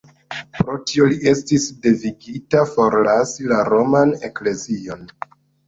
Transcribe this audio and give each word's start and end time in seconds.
Pro 0.61 0.77
tio 0.91 1.05
li 1.11 1.19
estis 1.31 1.67
devigita 1.83 2.65
forlasi 2.73 3.53
la 3.55 3.63
roman 3.71 4.17
eklezion. 4.33 5.09